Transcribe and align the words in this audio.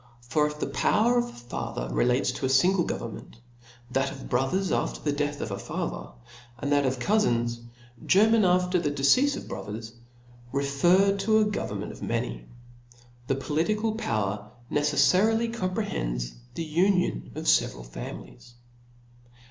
For 0.29 0.47
if 0.47 0.59
the 0.59 0.65
power 0.65 1.19
of 1.19 1.25
a 1.25 1.33
father 1.33 1.87
be 1.87 1.93
relative 1.93 2.35
to 2.37 2.47
a 2.47 2.49
fingle 2.49 2.83
governmi^rit, 2.85 3.35
that 3.91 4.09
of 4.09 4.29
brothers 4.29 4.71
after 4.71 4.99
the 4.99 5.11
death 5.11 5.41
of 5.41 5.51
a 5.51 5.59
father, 5.59 6.09
and 6.57 6.71
that 6.71 6.87
of 6.87 6.97
coufm 6.97 7.59
germans 8.03 8.43
af 8.43 8.71
ter 8.71 8.79
the 8.79 8.89
deceafe 8.89 9.35
of 9.37 9.47
brothers, 9.47 9.93
refer 10.51 11.15
to 11.17 11.37
a 11.37 11.45
government 11.45 11.91
of 11.91 12.01
many. 12.01 12.47
The 13.27 13.35
political 13.35 13.91
power 13.91 14.49
neceflarily 14.71 15.53
compre^ 15.53 15.85
hends 15.85 16.33
the 16.55 16.65
union 16.65 17.29
of 17.35 17.43
fevcral 17.45 17.85
families. 17.85 18.55